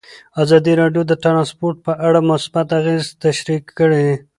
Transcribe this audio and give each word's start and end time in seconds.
ازادي 0.43 0.73
راډیو 0.81 1.03
د 1.07 1.13
ترانسپورټ 1.23 1.77
په 1.85 1.93
اړه 2.07 2.19
مثبت 2.31 2.67
اغېزې 2.79 3.11
تشریح 3.25 3.61
کړي. 3.77 4.07